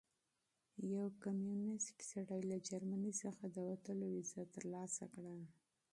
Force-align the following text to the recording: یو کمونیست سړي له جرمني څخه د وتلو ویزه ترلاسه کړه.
یو 0.95 1.07
کمونیست 1.23 1.97
سړي 2.11 2.41
له 2.51 2.57
جرمني 2.67 3.13
څخه 3.23 3.43
د 3.49 3.57
وتلو 3.69 4.05
ویزه 4.13 4.43
ترلاسه 4.55 5.03
کړه. 5.13 5.35